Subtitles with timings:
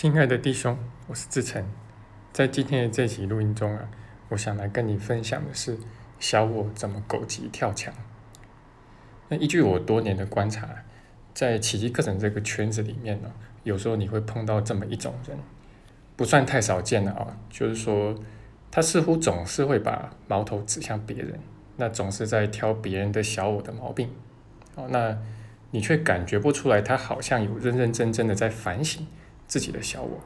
[0.00, 0.78] 亲爱的弟兄，
[1.08, 1.62] 我是志成，
[2.32, 3.86] 在今天的这期录音中啊，
[4.30, 5.76] 我想来跟你分享的是
[6.18, 7.92] 小我怎么狗急跳墙。
[9.28, 10.66] 那依据我多年的观察，
[11.34, 13.30] 在奇迹课程这个圈子里面呢，
[13.62, 15.36] 有时候你会碰到这么一种人，
[16.16, 18.18] 不算太少见的啊，就是说
[18.70, 21.38] 他似乎总是会把矛头指向别人，
[21.76, 24.08] 那总是在挑别人的小我的毛病，
[24.76, 25.18] 哦，那
[25.72, 29.06] 你却感觉不出来他好像有认认真真的在反省。
[29.50, 30.20] 自己的小我，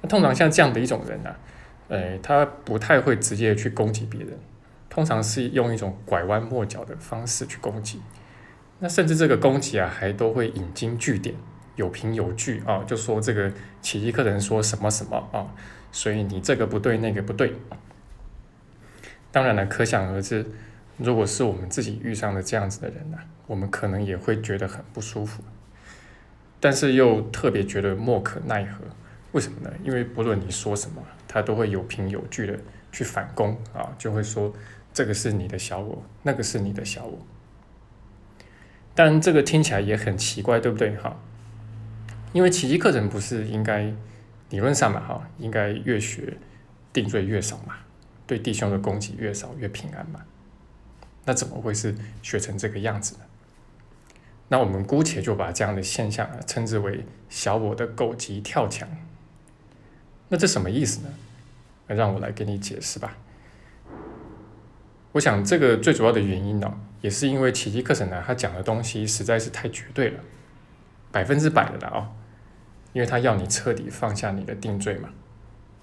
[0.00, 1.36] 那通常像这样的一种人啊，
[1.88, 4.38] 呃，他不太会直接去攻击别人，
[4.88, 8.00] 通常是用一种拐弯抹角的方式去攻击。
[8.78, 11.34] 那甚至这个攻击啊，还都会引经据典，
[11.76, 13.52] 有凭有据啊，就说这个
[13.82, 15.52] 奇迹客人说什么什么啊，
[15.92, 17.52] 所以你这个不对，那个不对。
[19.30, 20.46] 当然了，可想而知，
[20.96, 25.42] 如果是我们自己遇上了这样子的人呢，我们可能也会觉得很不舒服。
[26.60, 28.84] 但是又特别觉得莫可奈何，
[29.32, 29.70] 为什么呢？
[29.84, 32.58] 因为不论你说什么，他都会有凭有据的
[32.90, 34.52] 去反攻啊，就会说
[34.92, 37.18] 这个是你的小我，那个是你的小我。
[38.94, 40.96] 但这个听起来也很奇怪，对不对？
[40.96, 41.16] 哈，
[42.32, 43.92] 因为奇迹课程不是应该
[44.50, 46.36] 理论上嘛，哈，应该越学
[46.92, 47.76] 定罪越少嘛，
[48.26, 50.24] 对弟兄的攻击越少越平安嘛，
[51.26, 53.20] 那怎么会是学成这个样子呢？
[54.50, 58.88] 那我们姑且就把这样的现象啊称之为小我的狗急跳墙。
[60.28, 61.14] 那这什么意思呢？
[61.86, 63.16] 让我来给你解释吧。
[65.12, 70.20] 我想这个最主要的原因呢，也是因为奇迹课程呢，它讲的东西实在是太绝对了，
[71.12, 72.10] 百分之百的了啊，
[72.94, 75.10] 因为它要你彻底放下你的定罪嘛。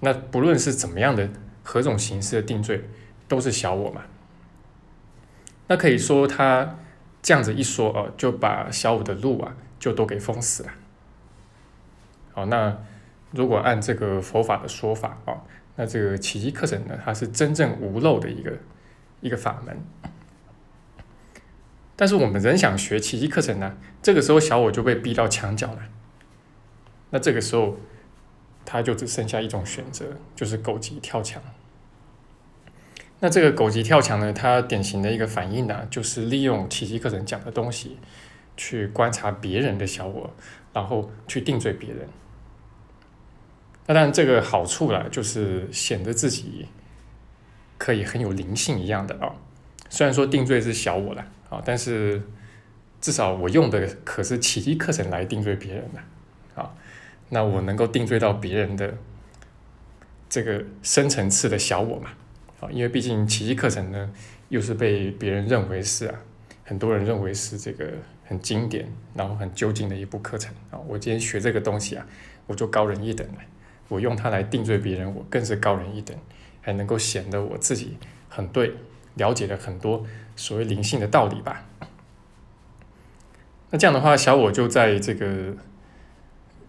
[0.00, 1.28] 那不论是怎么样的
[1.64, 2.84] 何种形式的定罪，
[3.26, 4.02] 都是小我嘛。
[5.66, 6.78] 那可以说它。
[7.22, 10.70] 这样子一说哦，就把小五的路啊，就都给封死了。
[12.32, 12.76] 好，那
[13.30, 15.42] 如果按这个佛法的说法哦，
[15.76, 18.58] 那这个奇迹课程呢，它是真正无漏的一个
[19.20, 19.78] 一个法门。
[21.94, 25.78] 但是我们人想学奇迹课程呢，这个时候小我就被逼到墙角了。
[27.10, 27.76] 那这个时候，
[28.64, 31.40] 他就只剩下一种选择，就是狗急跳墙。
[33.24, 34.32] 那这个狗急跳墙呢？
[34.32, 37.96] 它典型的一个反应呢，就是利用奇迹课程讲的东西，
[38.56, 40.34] 去观察别人的小我，
[40.72, 42.08] 然后去定罪别人。
[43.86, 46.66] 那当然，这个好处啦，就是显得自己
[47.78, 49.32] 可以很有灵性一样的啊。
[49.88, 52.20] 虽然说定罪是小我了啊，但是
[53.00, 56.74] 至少我用的可是奇迹课程来定罪别人的啊。
[57.28, 58.94] 那我能够定罪到别人的
[60.28, 62.10] 这个深层次的小我嘛？
[62.62, 64.08] 啊，因为毕竟奇迹课程呢，
[64.48, 66.14] 又是被别人认为是啊，
[66.64, 67.92] 很多人认为是这个
[68.24, 70.78] 很经典，然后很究竟的一部课程啊。
[70.86, 72.06] 我今天学这个东西啊，
[72.46, 73.38] 我就高人一等了。
[73.88, 76.16] 我用它来定罪别人，我更是高人一等，
[76.60, 78.72] 还能够显得我自己很对，
[79.16, 80.06] 了解了很多
[80.36, 81.66] 所谓灵性的道理吧。
[83.70, 85.56] 那这样的话，小我就在这个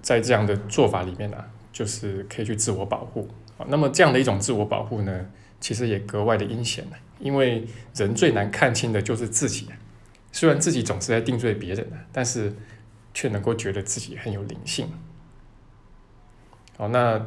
[0.00, 1.36] 在这样的做法里面呢，
[1.72, 3.28] 就是可以去自我保护
[3.58, 3.66] 啊。
[3.68, 5.26] 那么这样的一种自我保护呢？
[5.60, 6.84] 其实也格外的阴险，
[7.18, 9.68] 因为人最难看清的就是自己。
[10.32, 12.54] 虽然自己总是在定罪别人的，但是
[13.12, 14.88] 却能够觉得自己很有灵性。
[16.76, 17.20] 哦，那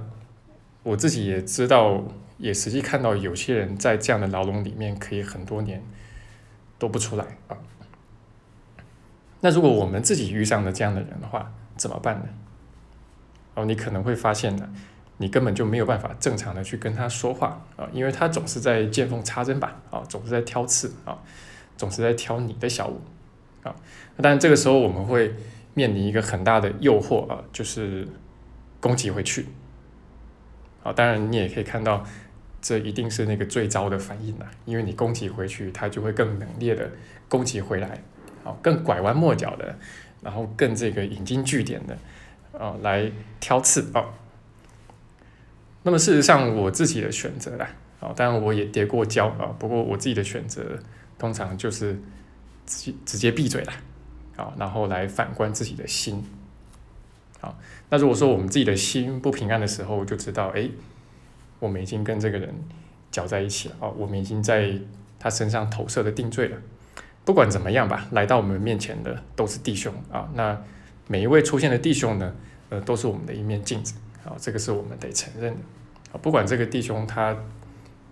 [0.82, 2.04] 我自己也知道，
[2.38, 5.84] 也实际看到有些人在这样的牢笼里面可以很多年
[6.80, 7.58] 都不出来啊。
[9.42, 12.30] 那如果我们自己遇上了这样的人的话，怎么办呢？
[13.56, 14.74] 哦，你可能会发现呢。
[15.18, 21.18] 你根本就没有办法正常的去跟他说话啊，因为他总是在见缝插针吧，啊，总是在挑刺啊，
[21.78, 23.00] 总是在挑你的小五
[23.62, 23.76] 啊。
[24.18, 25.34] 但这个时候我们会
[25.76, 28.08] 面临一个很大的诱惑啊，就是
[28.80, 29.46] 攻击回去
[30.84, 30.92] 啊。
[30.92, 32.04] 当然你也可以看到，
[32.60, 36.90] 这一定是那个最糟的反应了，因为你攻击回去，他就会更猛烈的
[37.30, 38.02] 攻击回来，
[38.44, 39.76] 啊，更拐弯抹角的，
[40.22, 41.98] 然后更这个引经据典的
[42.60, 44.06] 啊来挑刺啊。
[45.84, 47.70] 那么事实上，我自己的选择啦，
[48.00, 50.80] 啊，当然我也跌过跤啊，不过我自己的选择
[51.18, 52.00] 通常就是
[52.66, 53.74] 直直接闭嘴了，
[54.38, 56.24] 啊，然后来反观自己的心，
[57.42, 57.60] 好，
[57.90, 60.70] 那如果说我们自己的心不平安的时候，就知道，哎，
[61.60, 62.54] 我们已经跟这个人
[63.12, 64.80] 搅在一起了，啊，我们已经在
[65.20, 66.58] 他身上投射的定罪了。
[67.26, 70.62] 不管怎么样吧，来到我们面前的都是弟兄啊，那
[71.08, 72.34] 每一位出现的弟兄呢，
[72.70, 73.96] 呃，都是我们的一面镜子。
[74.26, 75.60] 啊，这个是我们得承认的
[76.12, 76.20] 啊！
[76.22, 77.36] 不管这个弟兄他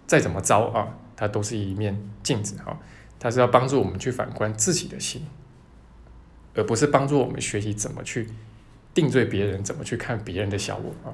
[0.08, 2.78] 再怎么糟啊，他都是一面镜子啊！
[3.20, 5.26] 他是要帮助我们去反观自己的心，
[6.56, 8.28] 而不是帮助我们学习怎么去
[8.94, 11.14] 定罪别人怎么去看别人的小我啊。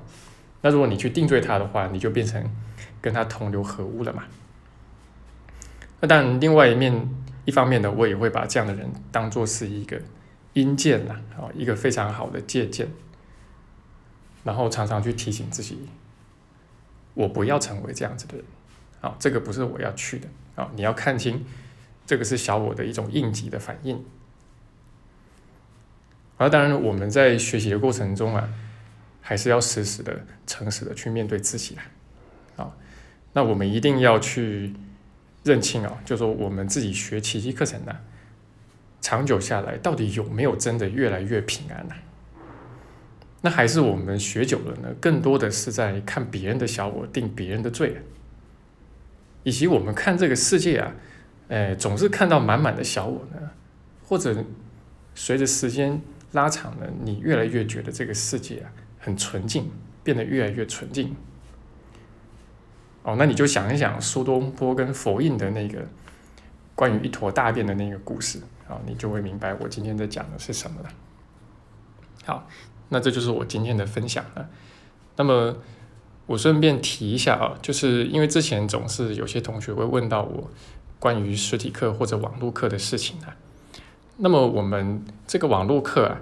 [0.61, 2.43] 那如果你去定罪他的话，你就变成
[3.01, 4.23] 跟他同流合污了嘛。
[5.99, 7.09] 那当然，另外一面
[7.45, 10.01] 一方面呢，我也会把这样的人当做是一个
[10.53, 12.87] 阴鉴呐，啊，一个非常好的借鉴，
[14.47, 15.77] 然后常常去提醒自己，
[17.13, 18.45] 我不要成为这样子的人，
[19.01, 21.45] 啊，这个不是我要去的，啊，你要看清，
[22.05, 24.03] 这个是小我的一种应急的反应。
[26.37, 28.49] 而当然，我们在学习的过程中啊。
[29.19, 31.83] 还是要实时的、诚实的去面对自己啦，
[32.55, 32.77] 啊，
[33.33, 34.73] 那我们一定要去
[35.43, 37.93] 认清啊，就说我们自己学奇迹课程呢，
[39.01, 41.95] 长久下来到底有没有真的越来越平安呢？
[43.47, 48.01] 那还是我们学久了呢，更多的是在看别人的小我定别人的罪，
[49.43, 50.93] 以及我们看这个世界啊，
[51.47, 53.51] 哎，总是看到满满的小我呢，
[54.03, 54.43] 或者
[55.15, 56.01] 随着时间
[56.33, 58.71] 拉长呢，你越来越觉得这个世界啊。
[58.99, 59.71] 很纯净，
[60.03, 61.15] 变得越来越纯净。
[63.03, 65.87] 哦，那你就想一想苏东坡跟佛印的那个
[66.75, 70.89] 关于一坨大便的那个故事，啊，你就会明白我今天在讲的是什么了。
[72.25, 72.45] 好，
[72.89, 74.49] 那这就是我今天的分享了。
[75.15, 75.55] 那么
[76.25, 80.49] 我顺便提一下啊，就是因为之前总是有些同学会问到我
[80.99, 83.35] 关于实体课或者网络课的事情啊。
[84.17, 86.19] 那么我们这个网络课啊，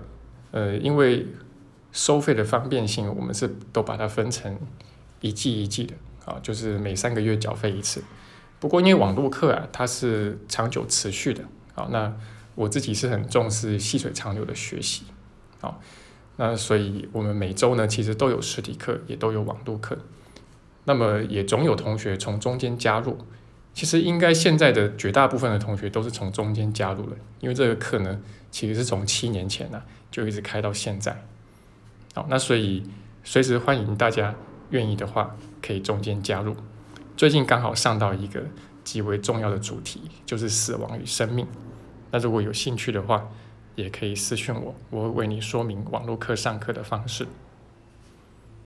[0.51, 1.27] 呃，因为
[1.91, 4.57] 收费的方便性，我们是都把它分成
[5.21, 5.95] 一季一季的
[6.25, 8.03] 啊，就是每三个月缴费一次。
[8.59, 11.43] 不过因为网络课啊，它是长久持续的
[11.75, 12.13] 啊，那
[12.55, 15.03] 我自己是很重视细水长流的学习
[15.61, 15.77] 啊，
[16.37, 19.97] 那所以我们每周呢，其实都有实体课，也都有网络课。
[20.83, 23.17] 那么也总有同学从中间加入，
[23.73, 28.21] 其实应该现在的绝大部分的同学都是从中间加入了，因为这个课呢，
[28.51, 31.25] 其实是从七年前呢就一直开到现在。
[32.13, 32.83] 好，那所以
[33.23, 34.35] 随时欢迎大家
[34.69, 36.55] 愿意的话，可以中间加入。
[37.17, 38.43] 最近刚好上到一个
[38.83, 41.47] 极为重要的主题，就是死亡与生命。
[42.11, 43.27] 那如果有兴趣的话，
[43.75, 47.27] 也可以私讯我，我会为你说明网络课上课的方式。